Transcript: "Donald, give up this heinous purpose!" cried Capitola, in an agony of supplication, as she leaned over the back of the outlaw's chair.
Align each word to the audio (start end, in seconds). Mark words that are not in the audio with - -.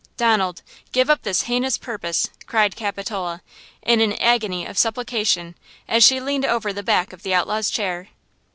"Donald, 0.17 0.63
give 0.91 1.11
up 1.11 1.21
this 1.21 1.43
heinous 1.43 1.77
purpose!" 1.77 2.31
cried 2.47 2.75
Capitola, 2.75 3.43
in 3.83 4.01
an 4.01 4.13
agony 4.13 4.65
of 4.65 4.75
supplication, 4.75 5.53
as 5.87 6.03
she 6.03 6.19
leaned 6.19 6.43
over 6.43 6.73
the 6.73 6.81
back 6.81 7.13
of 7.13 7.21
the 7.21 7.35
outlaw's 7.35 7.69
chair. 7.69 8.07